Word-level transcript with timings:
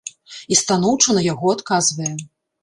І 0.55 0.57
станоўча 0.61 1.15
на 1.17 1.21
яго 1.27 1.53
адказвае. 1.59 2.11